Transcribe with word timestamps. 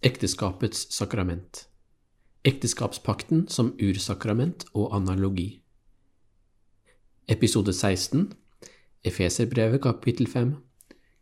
Ekteskapets 0.00 0.92
sakrament. 0.94 1.64
Ekteskapspakten 2.46 3.48
som 3.50 3.72
ursakrament 3.82 4.62
og 4.70 4.92
analogi. 4.94 5.58
Episode 7.26 7.72
16 7.72 8.28
Efeserbrevet 9.02 9.82
kapittel 9.82 10.30
5 10.30 10.54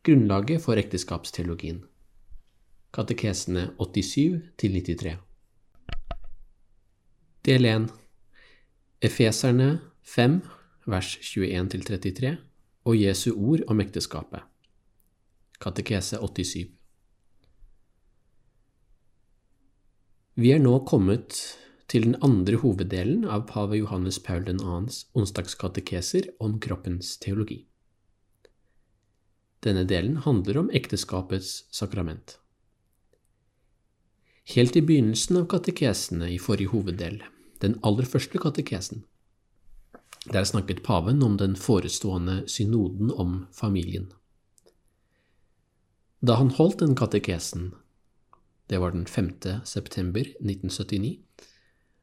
Grunnlaget 0.05 0.61
for 0.61 0.77
ekteskapsteologien. 0.77 1.87
Katekesene 2.93 3.71
87 3.81 4.53
93. 4.61 5.17
Del 7.49 7.65
1 7.65 7.89
Efeserne 9.01 9.81
5 10.03 10.41
vers 10.85 11.17
21 11.23 11.81
33, 11.81 12.37
og 12.85 13.03
Jesu 13.03 13.33
ord 13.33 13.65
om 13.69 13.81
ekteskapet. 13.81 14.45
Katekese 15.61 16.21
87 16.21 16.77
Vi 20.37 20.51
er 20.53 20.59
nå 20.61 20.75
kommet 20.85 21.33
til 21.89 22.03
den 22.05 22.17
andre 22.27 22.59
hoveddelen 22.61 23.23
av 23.25 23.47
pave 23.49 23.79
Johannes 23.79 24.19
Paul 24.21 24.43
2.s 24.45 25.07
onsdagskatekeser 25.17 26.27
om 26.45 26.59
kroppens 26.61 27.15
teologi. 27.23 27.63
Denne 29.65 29.87
delen 29.89 30.19
handler 30.27 30.59
om 30.61 30.69
ekteskapets 30.77 31.55
sakrament. 31.73 32.35
Helt 34.53 34.77
i 34.77 34.83
begynnelsen 34.85 35.41
av 35.41 35.47
katekesene 35.55 36.29
i 36.35 36.37
forrige 36.37 36.75
hoveddel, 36.75 37.17
den 37.65 37.79
aller 37.81 38.05
første 38.05 38.37
katekesen, 38.37 39.07
der 40.29 40.45
snakket 40.45 40.85
paven 40.85 41.25
om 41.25 41.41
den 41.41 41.57
forestående 41.57 42.43
synoden 42.45 43.09
om 43.09 43.47
familien. 43.57 44.13
Da 46.21 46.37
han 46.37 46.53
holdt 46.61 46.85
den 46.85 46.93
katekesen, 46.93 47.71
det 48.67 48.79
var 48.83 48.91
den 48.95 49.07
5. 49.07 49.31
september 49.65 50.21
1979, 50.21 51.19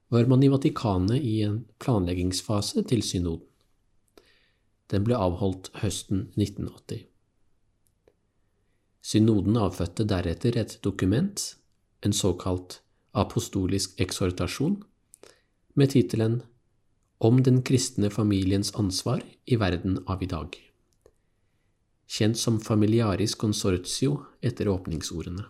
var 0.08 0.26
man 0.30 0.44
i 0.44 0.50
Vatikanet 0.52 1.22
i 1.22 1.42
en 1.44 1.64
planleggingsfase 1.80 2.84
til 2.88 3.02
synoden. 3.04 3.48
Den 4.92 5.06
ble 5.08 5.18
avholdt 5.18 5.72
høsten 5.82 6.28
1980. 6.38 7.06
Synoden 9.04 9.58
avfødte 9.60 10.06
deretter 10.08 10.58
et 10.60 10.78
dokument, 10.84 11.46
en 12.06 12.14
såkalt 12.14 12.82
apostolisk 13.14 14.00
ekshortasjon, 14.00 14.84
med 15.74 15.90
tittelen 15.96 16.42
Om 17.24 17.44
den 17.44 17.62
kristne 17.64 18.10
familiens 18.12 18.74
ansvar 18.76 19.24
i 19.48 19.56
verden 19.56 19.98
av 20.08 20.24
i 20.24 20.28
dag 20.28 20.58
kjent 22.14 22.38
som 22.38 22.60
Familiaris 22.62 23.36
Consortio 23.36 24.20
etter 24.42 24.70
åpningsordene. 24.70 25.46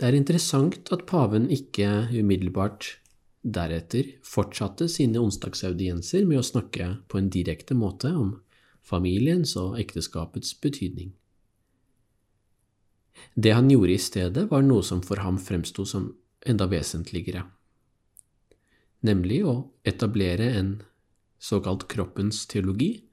Det 0.00 0.08
er 0.08 0.16
interessant 0.16 0.88
at 0.94 1.02
paven 1.04 1.50
ikke 1.52 2.08
umiddelbart 2.16 2.86
deretter 3.44 4.06
fortsatte 4.24 4.86
sine 4.88 5.20
onsdagsaudienser 5.20 6.24
med 6.24 6.40
å 6.40 6.46
snakke 6.46 6.86
på 7.04 7.18
en 7.20 7.28
direkte 7.32 7.76
måte 7.76 8.08
om 8.16 8.38
familiens 8.80 9.52
og 9.60 9.76
ekteskapets 9.80 10.54
betydning. 10.62 11.12
Det 13.36 13.52
han 13.52 13.68
gjorde 13.68 13.92
i 13.92 14.00
stedet, 14.00 14.46
var 14.48 14.64
noe 14.64 14.80
som 14.86 15.02
for 15.04 15.20
ham 15.20 15.36
fremsto 15.36 15.84
som 15.84 16.08
enda 16.48 16.64
vesentligere, 16.70 17.44
nemlig 19.04 19.42
å 19.44 19.54
etablere 19.84 20.48
en 20.56 20.78
såkalt 21.40 21.84
kroppens 21.92 22.46
teologi, 22.48 23.04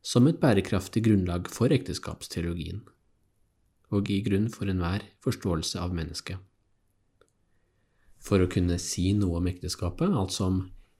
som 0.00 0.24
et 0.26 0.40
bærekraftig 0.40 1.04
grunnlag 1.04 1.52
for 1.52 1.72
ekteskapsteologien, 1.76 2.80
og 3.92 4.08
i 4.10 4.22
grunn 4.24 4.48
for 4.52 4.70
enhver 4.72 5.04
forståelse 5.24 5.80
av 5.82 5.92
mennesket. 5.96 6.40
For 8.22 8.42
å 8.42 8.48
kunne 8.50 8.78
si 8.80 9.10
noe 9.18 9.40
om 9.40 9.48
ekteskapet, 9.50 10.08
altså 10.08 10.48
om 10.48 10.58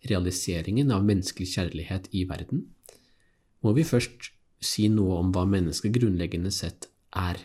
realiseringen 0.08 0.90
av 0.90 1.04
menneskelig 1.06 1.52
kjærlighet 1.54 2.08
i 2.12 2.24
verden, 2.28 2.66
må 3.62 3.72
vi 3.76 3.86
først 3.86 4.32
si 4.62 4.88
noe 4.90 5.20
om 5.22 5.30
hva 5.34 5.44
mennesket 5.48 5.94
grunnleggende 5.94 6.50
sett 6.54 6.88
er. 7.14 7.38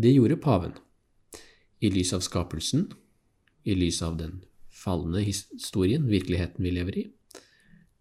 Det 0.00 0.12
gjorde 0.14 0.40
paven, 0.40 0.72
i 1.80 1.90
lys 1.92 2.14
av 2.16 2.24
skapelsen, 2.24 2.88
i 3.64 3.76
lys 3.76 4.00
av 4.04 4.16
den 4.20 4.40
falne 4.72 5.20
historien, 5.24 6.06
virkeligheten 6.08 6.64
vi 6.64 6.72
lever 6.72 6.98
i, 7.02 7.06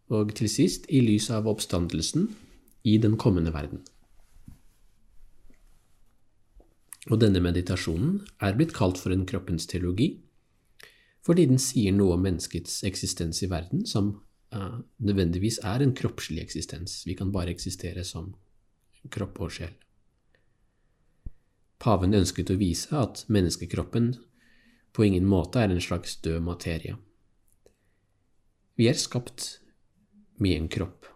og 0.10 0.32
til 0.40 0.50
sist 0.52 0.88
i 0.90 1.02
lys 1.04 1.30
av 1.36 1.48
oppstandelsen 1.52 2.30
i 2.88 2.98
den 2.98 3.18
kommende 3.20 3.52
verden. 3.54 3.84
Og 7.08 7.20
denne 7.22 7.40
meditasjonen 7.40 8.18
er 8.44 8.58
blitt 8.60 8.74
kalt 8.76 9.00
for 9.00 9.16
en 9.16 9.24
kroppens 9.30 9.70
teologi, 9.72 10.18
fordi 11.24 11.46
den 11.48 11.62
sier 11.62 11.94
noe 11.96 12.18
om 12.18 12.26
menneskets 12.26 12.82
eksistens 12.88 13.40
i 13.46 13.50
verden 13.52 13.86
som 13.88 14.12
uh, 14.56 14.80
nødvendigvis 15.00 15.62
er 15.68 15.84
en 15.84 15.94
kroppslig 15.96 16.44
eksistens. 16.44 17.04
Vi 17.08 17.16
kan 17.16 17.32
bare 17.32 17.54
eksistere 17.54 18.04
som 18.08 18.34
kropp 19.14 19.40
og 19.46 19.54
sjel. 19.56 19.76
Paven 21.80 22.18
ønsket 22.18 22.52
å 22.52 22.60
vise 22.60 22.92
at 23.00 23.24
menneskekroppen 23.32 24.12
på 24.92 25.06
ingen 25.08 25.28
måte 25.30 25.62
er 25.64 25.72
en 25.72 25.84
slags 25.84 26.18
død 26.20 26.44
materie. 26.44 26.98
Vi 28.76 28.90
er 28.92 29.00
skapt 29.00 29.62
med 30.40 30.58
en 30.58 30.68
kropp, 30.72 31.08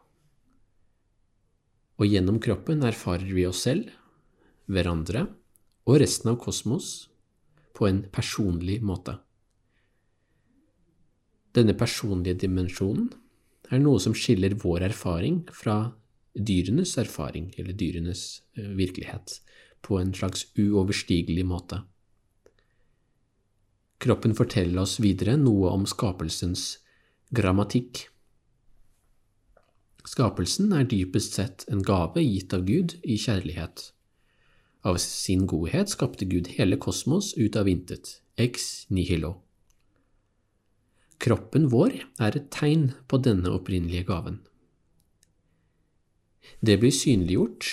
og 2.00 2.08
gjennom 2.08 2.40
kroppen 2.44 2.84
erfarer 2.84 3.30
vi 3.36 3.46
oss 3.48 3.64
selv, 3.64 3.92
hverandre 4.68 5.28
og 5.84 6.00
resten 6.02 6.32
av 6.32 6.40
kosmos 6.44 6.92
på 7.74 7.88
en 7.90 8.04
personlig 8.14 8.80
måte. 8.86 9.18
Denne 11.54 11.76
personlige 11.78 12.44
dimensjonen 12.46 13.12
er 13.74 13.82
noe 13.82 14.00
som 14.02 14.16
skiller 14.18 14.56
vår 14.60 14.88
erfaring 14.90 15.44
fra 15.54 15.94
dyrenes 16.34 16.96
erfaring, 16.98 17.52
eller 17.58 17.76
dyrenes 17.78 18.42
eh, 18.58 18.72
virkelighet, 18.78 19.40
på 19.86 20.00
en 20.00 20.14
slags 20.16 20.48
uoverstigelig 20.58 21.46
måte. 21.46 21.84
Kroppen 24.04 24.34
forteller 24.36 24.82
oss 24.82 24.98
videre 25.00 25.38
noe 25.40 25.70
om 25.72 25.86
skapelsens 25.88 26.80
grammatikk. 27.32 28.08
Skapelsen 30.04 30.74
er 30.76 30.90
dypest 30.90 31.38
sett 31.38 31.68
en 31.72 31.84
gave 31.86 32.24
gitt 32.24 32.54
av 32.56 32.66
Gud 32.68 32.98
i 33.04 33.16
kjærlighet. 33.22 33.94
Av 34.84 34.98
sin 35.00 35.46
godhet 35.48 35.92
skapte 35.94 36.28
Gud 36.28 36.50
hele 36.58 36.78
kosmos 36.78 37.34
ut 37.38 37.56
av 37.56 37.70
intet, 37.72 38.20
ex 38.36 38.86
nihilo. 38.92 39.38
Kroppen 41.24 41.70
vår 41.72 41.96
er 42.20 42.36
et 42.36 42.50
tegn 42.52 42.90
på 43.08 43.22
denne 43.24 43.54
opprinnelige 43.56 44.10
gaven. 44.10 44.42
Det 46.60 46.76
blir 46.82 46.92
synliggjort 46.92 47.70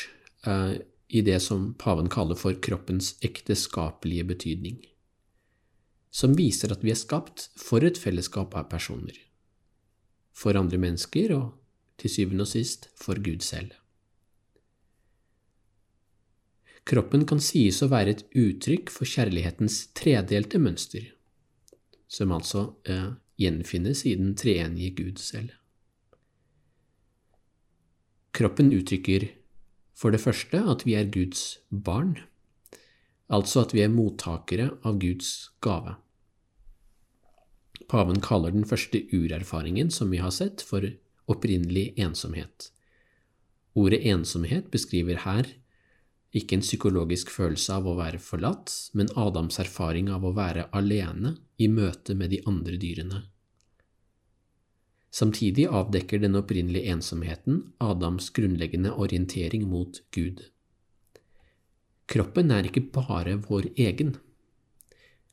eh, 0.47 0.79
i 1.11 1.25
det 1.27 1.41
som 1.43 1.73
paven 1.75 2.07
kaller 2.11 2.39
for 2.39 2.55
kroppens 2.62 3.17
ekteskapelige 3.27 4.29
betydning 4.31 4.79
som 6.11 6.35
viser 6.35 6.75
at 6.75 6.83
vi 6.85 6.93
er 6.93 6.99
skapt 6.99 7.49
for 7.59 7.87
et 7.87 7.99
fellesskap 7.99 8.55
av 8.59 8.69
personer, 8.71 9.15
for 10.35 10.59
andre 10.59 10.81
mennesker 10.83 11.35
og 11.37 11.47
til 12.01 12.13
syvende 12.13 12.47
og 12.47 12.51
sist 12.51 12.91
for 12.99 13.21
Gud 13.23 13.47
selv. 13.47 13.73
Kroppen 16.91 17.23
kan 17.29 17.39
sies 17.39 17.79
å 17.85 17.91
være 17.93 18.17
et 18.17 18.23
uttrykk 18.35 18.91
for 18.91 19.07
kjærlighetens 19.07 19.93
tredelte 19.95 20.59
mønster, 20.59 21.05
som 22.11 22.33
altså 22.35 22.65
eh, 22.83 23.13
gjenfinnes 23.39 24.03
i 24.11 24.17
den 24.19 24.33
treenige 24.35 24.97
Gud 24.99 25.23
selv. 25.23 25.53
Kroppen 28.35 28.73
uttrykker 28.75 29.29
for 29.95 30.11
det 30.11 30.23
første 30.23 30.65
at 30.73 30.83
vi 30.87 30.97
er 30.99 31.13
Guds 31.15 31.61
barn, 31.71 32.17
altså 33.31 33.63
at 33.63 33.77
vi 33.77 33.85
er 33.85 33.95
mottakere 33.95 34.73
av 34.83 34.99
Guds 34.99 35.53
gave. 35.63 35.95
Paven 37.91 38.19
kaller 38.23 38.55
den 38.55 38.67
første 38.67 39.05
urerfaringen 39.15 39.95
som 39.95 40.11
vi 40.11 40.19
har 40.23 40.35
sett, 40.35 40.63
for 40.63 40.83
opprinnelig 41.31 41.93
ensomhet. 42.03 42.73
Ordet 43.79 44.03
ensomhet 44.11 44.71
beskriver 44.75 45.23
her 45.23 45.55
ikke 46.37 46.56
en 46.56 46.62
psykologisk 46.62 47.31
følelse 47.35 47.75
av 47.75 47.88
å 47.91 47.97
være 47.99 48.21
forlatt, 48.23 48.71
men 48.94 49.11
Adams 49.19 49.59
erfaring 49.62 50.11
av 50.15 50.25
å 50.25 50.35
være 50.37 50.69
alene 50.77 51.35
i 51.59 51.67
møte 51.69 52.15
med 52.15 52.31
de 52.31 52.38
andre 52.47 52.79
dyrene. 52.79 53.25
Samtidig 55.11 55.67
avdekker 55.67 56.23
den 56.23 56.38
opprinnelige 56.38 56.93
ensomheten 56.94 57.65
Adams 57.82 58.31
grunnleggende 58.31 58.93
orientering 58.94 59.67
mot 59.67 59.99
Gud. 60.15 60.44
Kroppen 62.11 62.55
er 62.55 62.67
ikke 62.67 62.87
bare 62.94 63.35
vår 63.43 63.73
egen. 63.75 64.15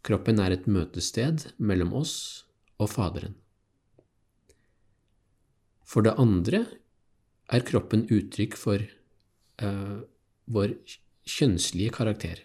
Kroppen 0.01 0.41
er 0.41 0.55
et 0.55 0.65
møtested 0.65 1.51
mellom 1.57 1.93
oss 1.97 2.15
og 2.81 2.89
Faderen. 2.89 3.37
For 5.87 6.03
det 6.05 6.17
andre 6.19 6.65
er 7.53 7.63
kroppen 7.65 8.03
uttrykk 8.11 8.57
for 8.59 8.81
uh, 9.61 10.01
vår 10.47 10.75
kjønnslige 11.27 11.93
karakter, 11.95 12.41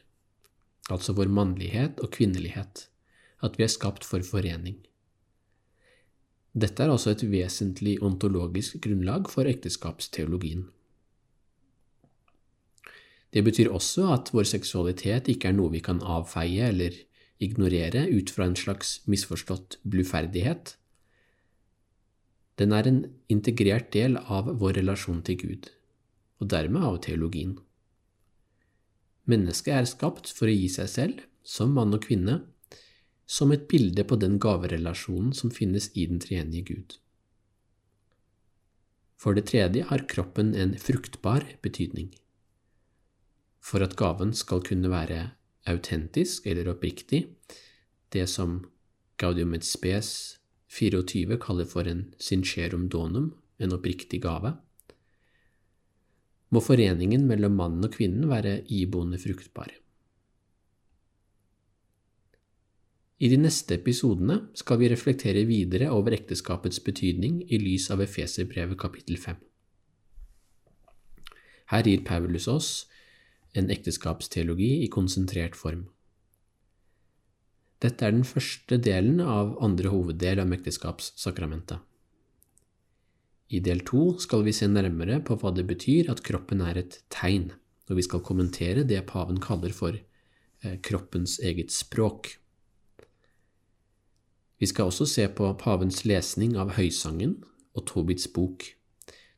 altså 0.91 1.15
vår 1.15 1.31
mannlighet 1.31 2.03
og 2.03 2.11
kvinnelighet, 2.17 2.89
at 3.43 3.59
vi 3.59 3.67
er 3.67 3.73
skapt 3.73 4.07
for 4.07 4.25
forening. 4.27 4.81
Dette 6.53 6.85
er 6.85 6.93
altså 6.93 7.15
et 7.15 7.25
vesentlig 7.25 7.97
ontologisk 8.05 8.77
grunnlag 8.85 9.31
for 9.33 9.49
ekteskapsteologien. 9.49 10.67
Det 13.33 13.41
betyr 13.47 13.73
også 13.73 14.11
at 14.13 14.29
vår 14.37 14.45
seksualitet 14.51 15.31
ikke 15.33 15.49
er 15.49 15.57
noe 15.57 15.73
vi 15.73 15.81
kan 15.81 16.03
avfeie 16.05 16.69
eller 16.69 16.99
ignorere 17.43 18.05
ut 18.13 18.31
fra 18.31 18.45
en 18.51 18.59
slags 18.59 18.99
misforstått 19.09 19.79
bluferdighet. 19.89 20.77
Den 22.61 22.77
er 22.77 22.89
en 22.91 23.01
integrert 23.33 23.89
del 23.97 24.19
av 24.21 24.53
vår 24.61 24.77
relasjon 24.83 25.23
til 25.25 25.41
Gud, 25.41 25.71
og 26.43 26.53
dermed 26.53 26.85
av 26.85 27.01
teologien. 27.07 27.57
Mennesket 29.31 29.75
er 29.75 29.87
skapt 29.87 30.33
for 30.35 30.51
å 30.51 30.55
gi 30.55 30.69
seg 30.73 30.89
selv, 30.91 31.21
som 31.43 31.75
mann 31.77 31.95
og 31.95 32.05
kvinne, 32.07 32.41
som 33.27 33.53
et 33.55 33.69
bilde 33.71 34.05
på 34.05 34.19
den 34.21 34.39
gaverelasjonen 34.43 35.33
som 35.37 35.53
finnes 35.55 35.89
i 35.95 36.07
den 36.11 36.21
treenige 36.23 36.67
Gud. 36.73 36.97
For 39.23 39.39
det 39.39 39.47
tredje 39.53 39.87
har 39.87 40.09
kroppen 40.11 40.51
en 40.59 40.75
fruktbar 40.79 41.47
betydning. 41.63 42.11
For 43.63 43.85
at 43.85 43.95
gaven 43.97 44.35
skal 44.35 44.65
kunne 44.67 44.91
være 44.91 45.21
autentisk 45.71 46.49
eller 46.51 46.73
oppriktig, 46.75 47.29
det 48.11 48.27
som 48.29 48.65
Gaudium 49.23 49.55
et 49.55 49.65
spes 49.65 50.09
24 50.73 51.39
kaller 51.39 51.69
for 51.71 51.87
en 51.87 52.09
sincerum 52.19 52.89
donum, 52.91 53.31
en 53.63 53.75
oppriktig 53.77 54.25
gave, 54.25 54.57
må 56.53 56.61
foreningen 56.61 57.25
mellom 57.29 57.57
mannen 57.57 57.87
og 57.89 57.95
kvinnen 57.97 58.29
være 58.31 58.61
iboende 58.73 59.21
fruktbar. 59.21 59.73
I 63.23 63.29
de 63.31 63.39
neste 63.39 63.77
episodene 63.79 64.41
skal 64.59 64.81
vi 64.81 64.91
reflektere 64.91 65.45
videre 65.47 65.93
over 65.95 66.17
ekteskapets 66.17 66.83
betydning 66.83 67.39
i 67.55 67.61
lys 67.63 67.87
av 67.95 68.03
Efeserbrevet 68.03 68.81
kapittel 68.83 69.21
5. 69.23 69.39
Her 71.73 71.87
gir 71.87 72.03
Paulus 72.05 72.49
oss 72.51 72.71
en 73.55 73.71
ekteskapsteologi 73.71 74.83
i 74.83 74.91
konsentrert 74.91 75.55
form. 75.57 75.87
Dette 77.83 78.07
er 78.07 78.15
den 78.15 78.27
første 78.27 78.79
delen 78.83 79.23
av 79.23 79.55
andre 79.63 79.95
hoveddel 79.95 80.43
av 80.43 80.53
ekteskapssakramentet. 80.59 81.79
I 83.53 83.61
del 83.61 83.83
to 83.85 84.15
skal 84.23 84.47
vi 84.47 84.53
se 84.57 84.67
nærmere 84.71 85.19
på 85.21 85.37
hva 85.37 85.53
det 85.53 85.67
betyr 85.69 86.09
at 86.13 86.23
kroppen 86.25 86.63
er 86.65 86.79
et 86.81 87.03
tegn, 87.13 87.51
og 87.91 87.99
vi 87.99 88.05
skal 88.07 88.25
kommentere 88.25 88.87
det 88.89 89.03
paven 89.11 89.41
kaller 89.45 89.75
for 89.77 89.99
eh, 89.99 90.79
kroppens 90.81 91.37
eget 91.45 91.75
språk. 91.75 92.31
Vi 94.57 94.69
skal 94.71 94.89
også 94.89 95.05
se 95.11 95.27
på 95.29 95.51
pavens 95.61 96.05
lesning 96.09 96.57
av 96.57 96.79
Høysangen 96.79 97.43
og 97.77 97.85
Tobits 97.91 98.31
bok, 98.33 98.65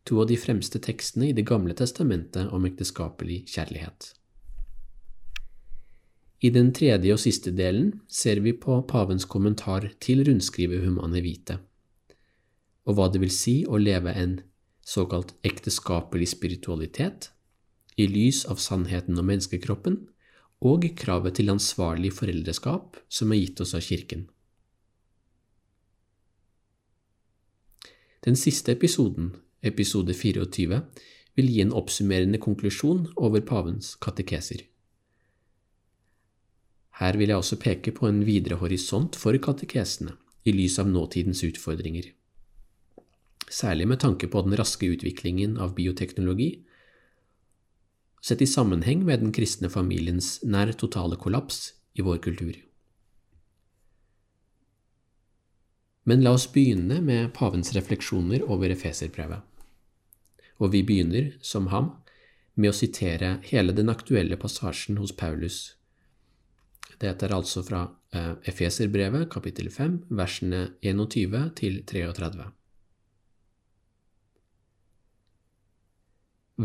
to 0.06 0.20
av 0.22 0.28
de 0.30 0.38
fremste 0.38 0.78
tekstene 0.78 1.32
i 1.32 1.34
Det 1.34 1.46
gamle 1.48 1.74
testamentet 1.74 2.52
om 2.52 2.68
ekteskapelig 2.68 3.46
kjærlighet. 3.50 4.12
I 6.44 6.50
den 6.52 6.74
tredje 6.76 7.14
og 7.16 7.22
siste 7.22 7.50
delen 7.56 7.94
ser 8.06 8.44
vi 8.44 8.52
på 8.52 8.82
pavens 8.86 9.24
kommentar 9.24 9.88
til 9.98 10.22
rundskrivet 10.28 10.84
Humane 10.84 11.24
Vite 11.24 11.62
og 12.84 12.96
hva 12.96 13.08
det 13.12 13.20
vil 13.22 13.32
si 13.32 13.62
å 13.64 13.80
leve 13.80 14.12
en 14.12 14.38
såkalt 14.84 15.32
ekteskapelig 15.46 16.28
spiritualitet 16.34 17.30
i 17.96 18.06
lys 18.10 18.44
av 18.50 18.60
sannheten 18.60 19.18
om 19.20 19.28
menneskekroppen 19.30 20.02
og 20.64 20.86
kravet 20.98 21.38
til 21.38 21.52
ansvarlig 21.52 22.12
foreldreskap 22.16 22.98
som 23.08 23.32
er 23.32 23.40
gitt 23.40 23.62
oss 23.64 23.74
av 23.76 23.84
Kirken. 23.84 24.28
Den 28.24 28.36
siste 28.40 28.72
episoden, 28.72 29.34
episode 29.60 30.14
24, 30.16 30.78
vil 31.36 31.50
gi 31.50 31.60
en 31.60 31.74
oppsummerende 31.76 32.40
konklusjon 32.40 33.10
over 33.20 33.44
pavens 33.44 33.92
katekeser. 34.00 34.62
Her 37.00 37.18
vil 37.18 37.32
jeg 37.32 37.42
også 37.42 37.58
peke 37.60 37.92
på 37.92 38.06
en 38.08 38.22
videre 38.24 38.60
horisont 38.60 39.18
for 39.18 39.36
katekesene 39.36 40.14
i 40.46 40.54
lys 40.54 40.78
av 40.80 40.88
nåtidens 40.88 41.42
utfordringer 41.44 42.12
særlig 43.50 43.88
med 43.88 44.00
tanke 44.00 44.28
på 44.30 44.42
den 44.46 44.56
raske 44.56 44.88
utviklingen 44.94 45.58
av 45.60 45.74
bioteknologi, 45.76 46.64
sett 48.24 48.42
i 48.42 48.48
sammenheng 48.48 49.04
med 49.04 49.20
den 49.20 49.32
kristne 49.36 49.68
familiens 49.68 50.38
nær 50.42 50.72
totale 50.80 51.18
kollaps 51.20 51.74
i 51.94 52.04
vår 52.04 52.22
kultur. 52.24 52.56
Men 56.04 56.24
la 56.24 56.34
oss 56.36 56.46
begynne 56.52 57.00
med 57.04 57.32
pavens 57.36 57.72
refleksjoner 57.76 58.44
over 58.48 58.72
Efeserbrevet. 58.72 59.40
Og 60.60 60.72
vi 60.72 60.82
begynner, 60.86 61.32
som 61.40 61.70
ham, 61.72 61.94
med 62.54 62.70
å 62.70 62.76
sitere 62.76 63.38
hele 63.48 63.74
den 63.74 63.90
aktuelle 63.90 64.36
passasjen 64.40 65.00
hos 65.00 65.14
Paulus. 65.16 65.74
Dette 67.00 67.26
er 67.26 67.34
altså 67.34 67.64
fra 67.66 67.86
eh, 68.14 68.34
Efeserbrevet, 68.52 69.26
kapittel 69.32 69.70
5, 69.72 70.04
versene 70.14 70.68
21 70.84 71.48
til 71.58 71.80
33. 71.88 72.52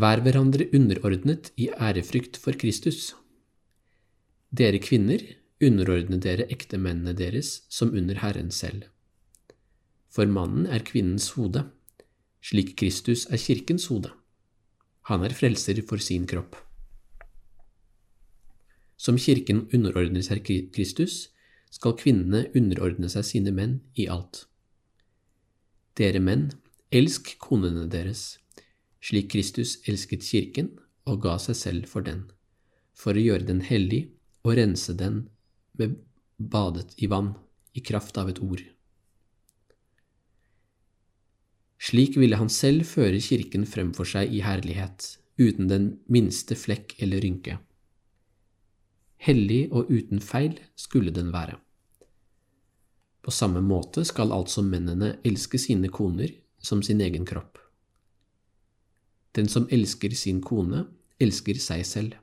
Vær 0.00 0.22
hverandre 0.24 0.64
underordnet 0.72 1.50
i 1.60 1.66
ærefrykt 1.68 2.38
for 2.40 2.56
Kristus. 2.56 3.10
Dere 4.56 4.78
kvinner, 4.80 5.20
underordne 5.60 6.16
dere 6.24 6.46
ektemennene 6.54 7.12
deres 7.18 7.50
som 7.68 7.92
under 7.92 8.16
Herren 8.22 8.48
selv. 8.54 8.86
For 10.08 10.30
mannen 10.30 10.64
er 10.70 10.86
kvinnens 10.86 11.28
hode, 11.36 11.66
slik 12.40 12.76
Kristus 12.80 13.26
er 13.28 13.42
kirkens 13.42 13.90
hode. 13.92 14.14
Han 15.10 15.26
er 15.26 15.36
frelser 15.36 15.82
for 15.84 16.00
sin 16.00 16.24
kropp. 16.30 16.56
Som 18.96 19.18
kirken 19.20 19.66
underordner 19.74 20.24
seg 20.24 20.46
Kristus, 20.72 21.26
skal 21.70 21.98
kvinnene 21.98 22.46
underordne 22.56 23.10
seg 23.12 23.26
sine 23.26 23.52
menn 23.52 23.80
i 24.00 24.08
alt. 24.08 24.46
Dere 25.98 26.22
menn, 26.24 26.52
elsk 26.88 27.36
konene 27.42 27.84
deres 27.90 28.38
slik 29.00 29.30
Kristus 29.32 29.78
elsket 29.88 30.24
kirken 30.26 30.72
og 31.08 31.22
ga 31.24 31.36
seg 31.42 31.56
selv 31.58 31.88
for 31.90 32.04
den, 32.06 32.26
for 32.94 33.16
å 33.16 33.24
gjøre 33.24 33.48
den 33.48 33.62
hellig 33.64 34.10
og 34.44 34.56
rense 34.58 34.94
den 34.96 35.24
med 35.80 35.96
badet 36.36 36.94
i 37.00 37.08
vann, 37.10 37.34
i 37.72 37.80
kraft 37.80 38.18
av 38.18 38.28
et 38.32 38.40
ord. 38.42 38.62
Slik 41.80 42.16
ville 42.20 42.36
han 42.36 42.50
selv 42.52 42.84
føre 42.84 43.20
kirken 43.24 43.64
fremfor 43.68 44.08
seg 44.08 44.32
i 44.34 44.42
herlighet, 44.44 45.16
uten 45.40 45.70
den 45.70 45.86
minste 46.12 46.56
flekk 46.58 46.96
eller 47.00 47.22
rynke. 47.24 47.56
Hellig 49.20 49.68
og 49.70 49.88
uten 49.92 50.20
feil 50.24 50.58
skulle 50.76 51.12
den 51.14 51.30
være. 51.32 51.56
På 53.20 53.32
samme 53.32 53.62
måte 53.64 54.04
skal 54.08 54.32
altså 54.32 54.64
mennene 54.64 55.14
elske 55.24 55.60
sine 55.60 55.92
koner 55.92 56.32
som 56.60 56.82
sin 56.84 57.00
egen 57.04 57.26
kropp. 57.28 57.59
Den 59.36 59.48
som 59.48 59.68
elsker 59.70 60.14
sin 60.18 60.40
kone, 60.42 60.86
elsker 61.22 61.58
seg 61.62 61.84
selv. 61.86 62.16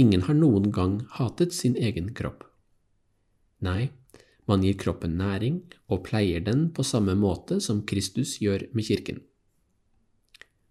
Ingen 0.00 0.22
har 0.28 0.36
noen 0.38 0.70
gang 0.72 1.00
hatet 1.18 1.52
sin 1.52 1.76
egen 1.76 2.12
kropp. 2.16 2.46
Nei, 3.60 3.90
man 4.48 4.64
gir 4.64 4.78
kroppen 4.80 5.18
næring 5.20 5.60
og 5.92 6.04
pleier 6.06 6.40
den 6.46 6.70
på 6.74 6.86
samme 6.86 7.16
måte 7.18 7.60
som 7.60 7.84
Kristus 7.86 8.38
gjør 8.40 8.64
med 8.72 8.88
kirken. 8.88 9.20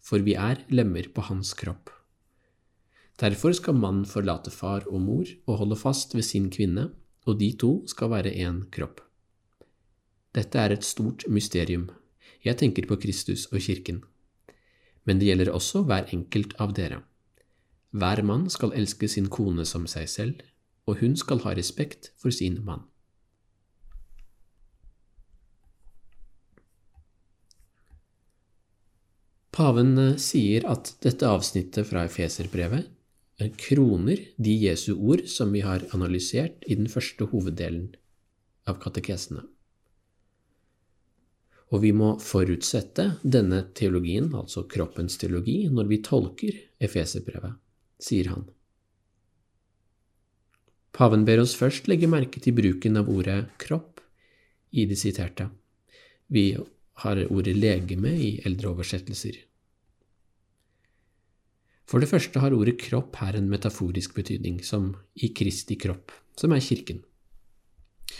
For 0.01 0.25
vi 0.25 0.33
er 0.33 0.63
lemmer 0.73 1.11
på 1.13 1.27
hans 1.29 1.53
kropp. 1.53 1.91
Derfor 3.19 3.53
skal 3.53 3.77
mannen 3.77 4.07
forlate 4.07 4.49
far 4.49 4.87
og 4.87 5.03
mor 5.03 5.29
og 5.45 5.59
holde 5.61 5.77
fast 5.77 6.15
ved 6.15 6.25
sin 6.25 6.47
kvinne, 6.49 6.89
og 7.27 7.37
de 7.37 7.51
to 7.61 7.83
skal 7.91 8.09
være 8.15 8.31
én 8.31 8.63
kropp. 8.73 9.03
Dette 10.33 10.57
er 10.57 10.73
et 10.73 10.87
stort 10.87 11.27
mysterium. 11.27 11.89
Jeg 12.45 12.57
tenker 12.57 12.87
på 12.87 12.97
Kristus 13.03 13.45
og 13.51 13.59
kirken 13.59 14.01
men 15.09 15.17
det 15.17 15.31
gjelder 15.31 15.49
også 15.49 15.81
hver 15.89 16.11
enkelt 16.13 16.53
av 16.61 16.75
dere. 16.77 17.01
Hver 17.97 18.21
mann 18.21 18.45
skal 18.53 18.75
elske 18.77 19.09
sin 19.09 19.25
kone 19.33 19.65
som 19.65 19.87
seg 19.89 20.05
selv, 20.11 20.43
og 20.85 21.01
hun 21.01 21.15
skal 21.17 21.41
ha 21.47 21.55
respekt 21.57 22.11
for 22.21 22.29
sin 22.33 22.59
mann. 22.65 22.85
Paven 29.59 29.97
eh, 29.97 30.15
sier 30.21 30.69
at 30.69 30.93
dette 31.03 31.27
avsnittet 31.27 31.89
fra 31.89 32.05
Efeserbrevet 32.07 32.85
eh, 33.41 33.49
kroner 33.57 34.21
de 34.37 34.53
Jesu 34.67 34.93
ord 34.93 35.25
som 35.27 35.51
vi 35.57 35.65
har 35.65 35.83
analysert 35.97 36.61
i 36.69 36.77
den 36.79 36.87
første 36.87 37.27
hoveddelen 37.33 37.89
av 38.69 38.77
katekesene. 38.85 39.43
Og 41.69 41.83
vi 41.83 41.91
må 41.93 42.15
forutsette 42.23 43.05
denne 43.21 43.61
teologien, 43.77 44.31
altså 44.33 44.63
kroppens 44.69 45.19
teologi, 45.21 45.67
når 45.69 45.89
vi 45.91 45.99
tolker 46.05 46.55
Efeserbrevet, 46.81 47.59
sier 48.01 48.31
han. 48.33 48.47
Paven 50.95 51.25
ber 51.27 51.43
oss 51.43 51.53
først 51.55 51.87
legge 51.87 52.09
merke 52.09 52.41
til 52.41 52.55
bruken 52.57 52.97
av 52.99 53.11
ordet 53.11 53.43
kropp 53.61 54.01
i 54.73 54.87
det 54.89 54.97
siterte. 54.99 55.49
Vi 56.27 56.57
har 57.03 57.21
ordet 57.29 57.55
legeme 57.55 58.11
i 58.17 58.31
eldre 58.45 58.73
oversettelser. 58.73 59.37
For 61.89 62.01
det 62.01 62.09
første 62.11 62.41
har 62.41 62.53
ordet 62.53 62.77
kropp 62.81 63.15
her 63.21 63.37
en 63.37 63.47
metaforisk 63.49 64.17
betydning, 64.17 64.59
som 64.65 64.91
i 65.15 65.31
Kristi 65.33 65.77
kropp, 65.79 66.11
som 66.37 66.53
er 66.53 66.61
kirken. 66.61 67.01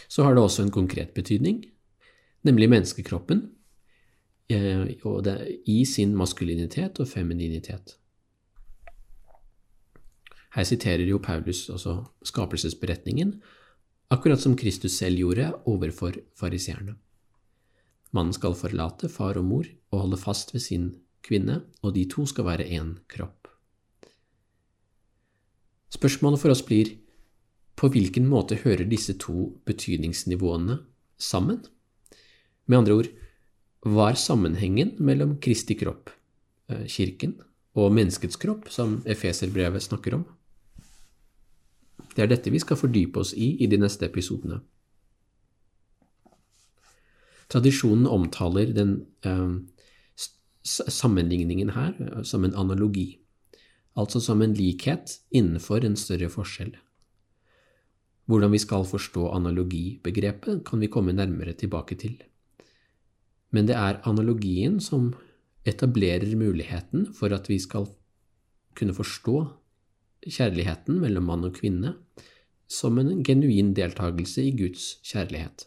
Så 0.10 0.26
har 0.26 0.34
det 0.38 0.42
også 0.42 0.66
en 0.66 0.74
konkret 0.74 1.14
betydning, 1.18 1.62
nemlig 2.48 2.70
menneskekroppen, 2.72 3.50
eh, 4.50 4.86
i 5.66 5.86
sin 5.86 6.16
maskulinitet 6.18 7.00
og 7.00 7.08
femininitet. 7.08 7.98
Her 10.56 10.66
siterer 10.66 11.06
jo 11.06 11.20
Paulus 11.22 11.68
også 11.70 12.00
skapelsesberetningen, 12.26 13.36
akkurat 14.10 14.42
som 14.42 14.56
Kristus 14.58 14.98
selv 14.98 15.20
gjorde 15.22 15.52
overfor 15.70 16.18
fariseerne. 16.36 16.96
Mannen 18.12 18.34
skal 18.34 18.58
forlate 18.58 19.10
far 19.10 19.38
og 19.38 19.46
mor 19.46 19.68
og 19.92 20.00
holde 20.02 20.18
fast 20.18 20.54
ved 20.54 20.64
sin 20.66 20.90
kvinne, 21.22 21.62
og 21.84 21.94
de 21.94 22.08
to 22.10 22.26
skal 22.26 22.48
være 22.48 22.66
én 22.66 22.96
kropp. 23.12 23.48
Spørsmålet 25.94 26.42
for 26.42 26.54
oss 26.54 26.64
blir 26.66 26.96
på 27.80 27.90
hvilken 27.94 28.26
måte 28.30 28.58
hører 28.64 28.90
disse 28.90 29.16
to 29.22 29.62
betydningsnivåene 29.66 30.80
sammen? 31.18 31.62
Med 32.70 32.84
andre 32.84 32.98
ord, 33.02 33.10
hva 33.88 34.12
er 34.12 34.20
sammenhengen 34.20 34.94
mellom 35.02 35.38
Kristi 35.42 35.76
kropp, 35.80 36.12
eh, 36.70 36.86
kirken, 36.86 37.40
og 37.76 37.94
menneskets 37.96 38.38
kropp, 38.38 38.70
som 38.70 39.00
Efeserbrevet 39.06 39.82
snakker 39.82 40.20
om? 40.20 40.26
Det 42.16 42.24
er 42.24 42.32
dette 42.32 42.52
vi 42.52 42.60
skal 42.60 42.78
fordype 42.78 43.22
oss 43.22 43.34
i 43.34 43.56
i 43.64 43.68
de 43.68 43.78
neste 43.78 44.06
episodene. 44.06 44.62
Tradisjonen 47.50 48.06
omtaler 48.06 48.74
den 48.74 49.08
eh, 49.26 49.58
sammenligningen 50.64 51.74
her 51.74 51.96
eh, 51.98 52.22
som 52.24 52.46
en 52.46 52.54
analogi 52.54 53.20
altså 54.00 54.22
som 54.24 54.42
en 54.42 54.54
likhet 54.56 55.18
innenfor 55.36 55.86
en 55.86 55.98
større 56.00 56.30
forskjell. 56.32 56.74
Hvordan 58.30 58.54
vi 58.54 58.62
skal 58.62 58.86
forstå 58.86 59.32
analogibegrepet, 59.34 60.62
kan 60.66 60.80
vi 60.80 60.92
komme 60.92 61.16
nærmere 61.18 61.54
tilbake 61.58 61.98
til. 61.98 62.20
Men 63.56 63.70
det 63.70 63.78
er 63.78 64.02
analogien 64.10 64.78
som 64.84 65.14
etablerer 65.68 66.36
muligheten 66.38 67.08
for 67.14 67.34
at 67.34 67.50
vi 67.50 67.60
skal 67.62 67.88
kunne 68.78 68.96
forstå 68.96 69.38
kjærligheten 70.28 71.00
mellom 71.02 71.30
mann 71.32 71.48
og 71.48 71.56
kvinne 71.58 71.96
som 72.70 73.00
en 73.02 73.24
genuin 73.26 73.74
deltakelse 73.74 74.44
i 74.46 74.54
Guds 74.58 75.00
kjærlighet. 75.06 75.66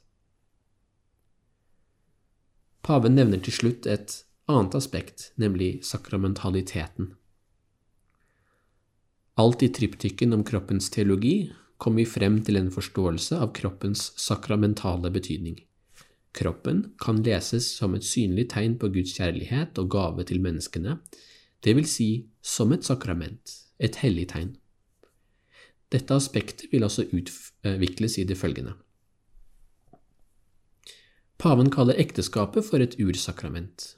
Paven 2.82 3.14
nevner 3.18 3.42
til 3.42 3.54
slutt 3.54 3.86
et 3.86 4.14
annet 4.50 4.76
aspekt, 4.78 5.30
nemlig 5.38 5.82
sakramentaliteten. 5.86 7.12
Alt 9.38 9.62
i 9.64 9.70
triptyken 9.72 10.34
om 10.36 10.42
kroppens 10.44 10.90
teologi 10.92 11.52
kom 11.82 11.96
vi 11.98 12.06
frem 12.06 12.40
til 12.46 12.58
en 12.58 12.70
forståelse 12.74 13.38
av 13.42 13.54
kroppens 13.56 14.10
sakramentale 14.20 15.10
betydning. 15.14 15.56
Kroppen 16.32 16.94
kan 17.00 17.20
leses 17.24 17.68
som 17.76 17.94
et 17.94 18.06
synlig 18.08 18.48
tegn 18.54 18.78
på 18.80 18.88
Guds 18.94 19.12
kjærlighet 19.18 19.78
og 19.78 19.90
gave 19.92 20.24
til 20.28 20.40
menneskene, 20.44 20.96
det 21.62 21.76
vil 21.76 21.86
si 21.86 22.08
som 22.42 22.72
et 22.72 22.86
sakrament, 22.86 23.58
et 23.78 23.98
hellig 24.02 24.30
tegn. 24.32 24.54
Dette 25.92 26.16
aspektet 26.16 26.72
vil 26.72 26.86
også 26.86 27.04
utvikles 27.12 28.16
i 28.18 28.24
det 28.24 28.38
følgende. 28.40 28.74
Paven 31.42 31.72
kaller 31.74 31.98
ekteskapet 31.98 32.64
for 32.64 32.82
et 32.82 32.94
ursakrament, 33.02 33.96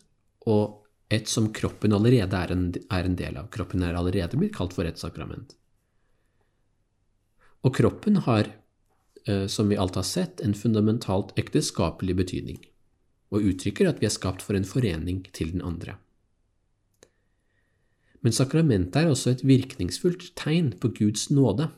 og 0.49 0.85
et 1.13 1.29
som 1.29 1.51
kroppen 1.53 1.93
allerede 1.93 2.39
er 2.41 2.53
en, 2.55 2.67
er 2.91 3.07
en, 3.07 3.17
del 3.19 3.37
av. 3.37 3.51
Kroppen 3.53 3.85
er 3.85 3.97
allerede 3.99 4.39
blitt 4.41 4.57
kalt 4.57 4.75
for 4.75 4.89
et 4.89 4.99
sakrament. 5.01 5.53
Og 7.65 7.75
kroppen 7.77 8.17
har, 8.25 8.49
som 9.49 9.71
vi 9.71 9.77
alt 9.81 9.95
har 9.97 10.05
sett, 10.05 10.43
en 10.45 10.53
fundamentalt 10.53 11.31
ekteskapelig 11.41 12.17
betydning, 12.19 12.59
og 13.33 13.47
uttrykker 13.49 13.89
at 13.89 14.03
vi 14.03 14.09
er 14.09 14.13
skapt 14.13 14.45
for 14.45 14.59
en 14.59 14.67
forening 14.69 15.23
til 15.33 15.55
den 15.55 15.65
andre. 15.65 15.95
Men 18.25 18.33
sakramentet 18.33 18.97
er 19.03 19.11
også 19.13 19.35
et 19.35 19.43
virkningsfullt 19.45 20.31
tegn 20.41 20.73
på 20.81 20.89
Guds 20.97 21.29
nåde, 21.29 21.69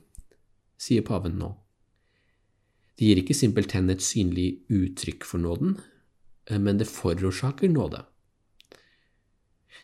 sier 0.78 1.02
paven 1.02 1.34
nå. 1.40 1.48
Det 2.96 3.08
gir 3.08 3.20
ikke 3.20 3.36
simpelthen 3.36 3.90
et 3.92 4.04
synlig 4.04 4.62
uttrykk 4.72 5.26
for 5.26 5.42
nåden, 5.42 5.74
eh, 6.46 6.60
men 6.62 6.78
det 6.78 6.88
forårsaker 6.88 7.68
nåde. 7.68 8.04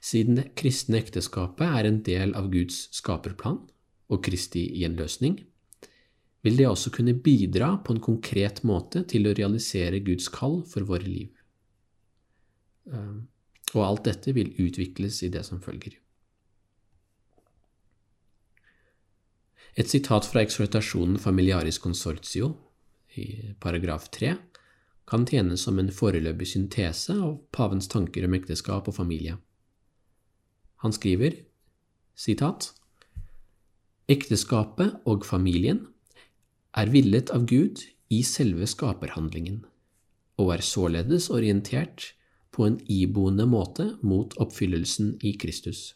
Siden 0.03 0.39
det 0.39 0.53
kristne 0.59 1.03
ekteskapet 1.03 1.67
er 1.67 1.89
en 1.89 2.01
del 2.07 2.35
av 2.39 2.49
Guds 2.55 2.89
skaperplan 2.95 3.59
og 4.09 4.23
Kristi 4.25 4.65
gjenløsning, 4.79 5.43
vil 6.43 6.59
det 6.59 6.67
også 6.69 6.91
kunne 6.95 7.15
bidra 7.15 7.77
på 7.85 7.95
en 7.95 8.03
konkret 8.03 8.63
måte 8.67 9.05
til 9.09 9.29
å 9.29 9.35
realisere 9.39 10.03
Guds 10.03 10.29
kall 10.33 10.61
for 10.69 10.87
våre 10.89 11.07
liv. 11.07 11.31
Ehm, 12.91 13.29
og 13.73 13.85
alt 13.87 14.09
dette 14.11 14.35
vil 14.35 14.51
utvikles 14.61 15.23
i 15.23 15.31
det 15.33 15.45
som 15.47 15.63
følger. 15.63 15.95
Et 19.79 19.89
sitat 19.89 20.27
fra 20.29 20.43
eksploitasjonen 20.45 21.17
Familiaris 21.17 21.79
Consortio 21.81 22.51
i 23.17 23.55
paragraf 23.61 24.11
3 24.13 24.35
kan 25.09 25.25
tjene 25.29 25.57
som 25.57 25.79
en 25.81 25.89
foreløpig 25.93 26.51
syntese 26.51 27.15
av 27.17 27.39
pavens 27.55 27.89
tanker 27.89 28.27
om 28.27 28.37
ekteskap 28.37 28.91
og 28.91 28.97
familie. 28.99 29.39
Han 30.85 30.93
skriver 30.93 31.39
sitat, 32.19 32.73
Ekteskapet 34.11 34.99
og 35.09 35.25
familien 35.25 35.87
er 36.73 36.91
villet 36.93 37.31
av 37.35 37.47
Gud 37.49 37.83
i 38.13 38.23
selve 38.25 38.67
skaperhandlingen, 38.69 39.63
og 40.41 40.55
er 40.55 40.65
således 40.65 41.29
orientert 41.31 42.13
på 42.53 42.67
en 42.67 42.79
iboende 42.91 43.47
måte 43.49 43.93
mot 44.03 44.35
oppfyllelsen 44.41 45.17
i 45.25 45.35
Kristus. 45.41 45.95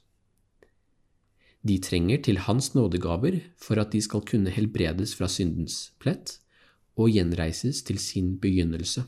De 1.66 1.78
trenger 1.82 2.20
til 2.22 2.38
Hans 2.46 2.74
nådegaver 2.76 3.40
for 3.58 3.80
at 3.80 3.92
de 3.92 4.00
skal 4.04 4.22
kunne 4.28 4.52
helbredes 4.54 5.16
fra 5.18 5.28
syndens 5.28 5.90
plett 5.98 6.38
og 6.96 7.10
gjenreises 7.12 7.82
til 7.84 7.98
sin 8.00 8.36
begynnelse, 8.40 9.04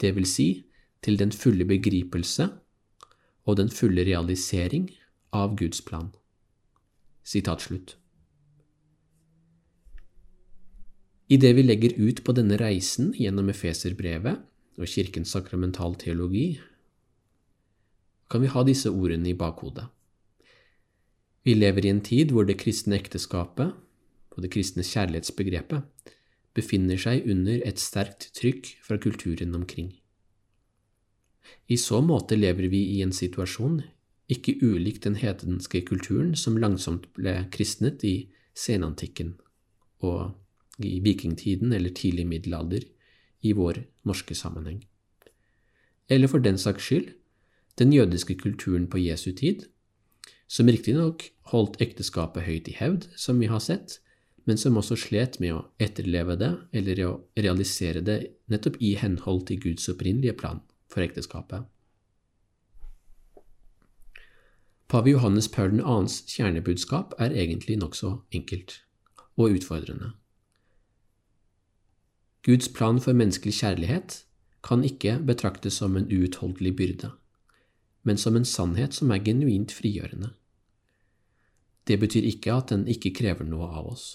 det 0.00 0.14
vil 0.14 0.26
si 0.26 0.48
til 1.02 1.18
den 1.18 1.32
fulle 1.34 1.66
begripelse 1.66 2.48
og 3.44 3.56
den 3.58 3.70
fulle 3.70 4.04
realisering 4.06 4.90
av 5.32 5.56
Guds 5.58 5.82
plan. 5.82 6.10
Sitat 7.24 7.62
slutt. 7.66 7.96
Idet 11.28 11.56
vi 11.56 11.62
legger 11.62 11.92
ut 12.00 12.22
på 12.24 12.32
denne 12.32 12.56
reisen 12.56 13.12
gjennom 13.12 13.50
Efeserbrevet 13.52 14.40
og 14.80 14.88
Kirkens 14.88 15.34
sakramentalteologi, 15.34 16.60
kan 18.28 18.44
vi 18.44 18.52
ha 18.52 18.62
disse 18.64 18.88
ordene 18.88 19.32
i 19.32 19.36
bakhodet. 19.36 19.84
Vi 21.44 21.54
lever 21.56 21.84
i 21.84 21.92
en 21.92 22.02
tid 22.04 22.32
hvor 22.32 22.48
det 22.48 22.58
kristne 22.60 22.96
ekteskapet 22.96 23.76
og 24.36 24.44
det 24.44 24.52
kristne 24.52 24.84
kjærlighetsbegrepet 24.84 26.14
befinner 26.56 27.00
seg 27.00 27.28
under 27.28 27.60
et 27.66 27.80
sterkt 27.80 28.30
trykk 28.36 28.72
fra 28.84 28.98
kulturen 29.00 29.54
omkring. 29.56 29.92
I 31.68 31.76
så 31.80 32.00
måte 32.04 32.36
lever 32.36 32.68
vi 32.72 32.82
i 32.96 33.02
en 33.04 33.12
situasjon 33.12 33.82
ikke 34.32 34.58
ulik 34.60 35.00
den 35.04 35.16
hedenske 35.16 35.80
kulturen 35.88 36.34
som 36.36 36.58
langsomt 36.60 37.08
ble 37.16 37.34
kristnet 37.52 38.04
i 38.04 38.16
senantikken 38.56 39.36
og 40.04 40.34
i 40.78 40.98
vikingtiden 41.04 41.72
eller 41.72 41.94
tidlig 41.94 42.26
middelalder 42.26 42.84
i 43.40 43.52
vår 43.52 43.82
norske 44.06 44.34
sammenheng. 44.34 44.84
Eller 46.08 46.30
for 46.30 46.42
den 46.42 46.58
saks 46.58 46.88
skyld 46.88 47.14
den 47.78 47.92
jødiske 47.92 48.34
kulturen 48.34 48.88
på 48.90 48.98
Jesu 48.98 49.32
tid, 49.32 49.68
som 50.48 50.66
riktignok 50.66 51.28
holdt 51.52 51.78
ekteskapet 51.84 52.42
høyt 52.42 52.68
i 52.68 52.74
hevd, 52.74 53.06
som 53.16 53.38
vi 53.38 53.46
har 53.46 53.62
sett, 53.62 54.00
men 54.48 54.58
som 54.58 54.76
også 54.80 54.96
slet 54.96 55.38
med 55.40 55.54
å 55.54 55.64
etterleve 55.78 56.34
det 56.40 56.54
eller 56.72 57.02
å 57.06 57.10
realisere 57.36 58.00
det 58.02 58.18
nettopp 58.50 58.80
i 58.80 58.94
henhold 58.98 59.46
til 59.46 59.60
Guds 59.60 59.88
opprinnelige 59.92 60.34
plan 60.40 60.62
for 60.88 61.04
ekteskapet. 61.04 61.68
Pave 64.88 65.12
Johannes 65.12 65.50
Paul 65.52 65.76
2.s 65.76 66.22
kjernebudskap 66.32 67.12
er 67.20 67.36
egentlig 67.36 67.76
nokså 67.76 68.14
enkelt 68.32 68.80
og 69.36 69.58
utfordrende. 69.58 70.14
Guds 72.46 72.68
plan 72.68 73.00
for 73.02 73.16
menneskelig 73.18 73.58
kjærlighet 73.60 74.22
kan 74.62 74.84
ikke 74.84 75.18
betraktes 75.26 75.80
som 75.80 75.96
en 75.96 76.06
uutholdelig 76.06 76.76
byrde, 76.76 77.10
men 78.02 78.16
som 78.16 78.36
en 78.36 78.46
sannhet 78.46 78.94
som 78.94 79.10
er 79.10 79.24
genuint 79.24 79.72
frigjørende. 79.74 80.30
Det 81.88 81.98
betyr 82.00 82.26
ikke 82.28 82.52
at 82.54 82.72
den 82.74 82.86
ikke 82.88 83.14
krever 83.16 83.48
noe 83.48 83.68
av 83.68 83.92
oss. 83.94 84.06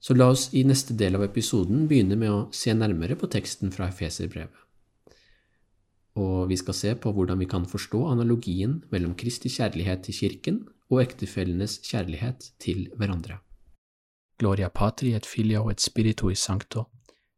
Så 0.00 0.16
la 0.16 0.30
oss 0.32 0.48
i 0.56 0.62
neste 0.64 0.96
del 0.96 1.18
av 1.18 1.26
episoden 1.26 1.84
begynne 1.88 2.16
med 2.16 2.32
å 2.32 2.46
se 2.56 2.72
nærmere 2.72 3.18
på 3.20 3.28
teksten 3.28 3.72
fra 3.74 3.90
Efeserbrevet. 3.92 4.56
Og 6.20 6.48
vi 6.50 6.56
skal 6.58 6.74
se 6.74 6.94
på 6.98 7.12
hvordan 7.14 7.38
vi 7.38 7.48
kan 7.48 7.68
forstå 7.68 8.00
analogien 8.08 8.80
mellom 8.90 9.12
Kristi 9.14 9.52
kjærlighet 9.52 10.08
til 10.08 10.16
Kirken 10.16 10.58
og 10.90 11.04
ektefellenes 11.04 11.78
kjærlighet 11.86 12.48
til 12.58 12.88
hverandre. 12.96 13.38
Gloria 14.40 14.70
patri 14.70 15.12
et 15.12 15.26
filio 15.26 15.68
et 15.68 15.82
spiritui 15.84 16.34
sancto, 16.34 16.86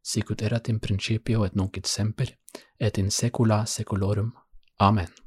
sicut 0.01 0.41
erat 0.41 0.69
in 0.71 0.79
principio 0.79 1.43
et 1.43 1.55
nunc 1.59 1.75
et 1.77 1.85
semper, 1.85 2.31
et 2.79 2.97
in 2.97 3.11
saecula 3.11 3.65
saeculorum. 3.65 4.31
Amen. 4.79 5.22